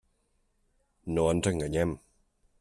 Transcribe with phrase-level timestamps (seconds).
[1.19, 1.95] No ens enganyem.